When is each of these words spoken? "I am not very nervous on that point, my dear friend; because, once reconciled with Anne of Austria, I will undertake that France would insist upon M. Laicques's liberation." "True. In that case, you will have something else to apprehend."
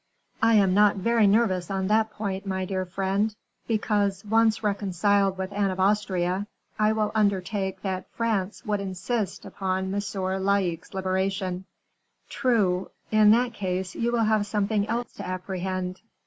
"I 0.41 0.55
am 0.55 0.73
not 0.73 0.95
very 0.95 1.27
nervous 1.27 1.69
on 1.69 1.85
that 1.89 2.09
point, 2.09 2.43
my 2.47 2.65
dear 2.65 2.85
friend; 2.85 3.35
because, 3.67 4.25
once 4.25 4.63
reconciled 4.63 5.37
with 5.37 5.51
Anne 5.53 5.69
of 5.69 5.79
Austria, 5.79 6.47
I 6.79 6.91
will 6.93 7.11
undertake 7.13 7.83
that 7.83 8.09
France 8.09 8.65
would 8.65 8.79
insist 8.79 9.45
upon 9.45 9.93
M. 9.93 9.93
Laicques's 10.43 10.95
liberation." 10.95 11.65
"True. 12.29 12.89
In 13.11 13.29
that 13.29 13.53
case, 13.53 13.93
you 13.93 14.11
will 14.11 14.23
have 14.23 14.47
something 14.47 14.87
else 14.87 15.13
to 15.17 15.23
apprehend." 15.27 16.01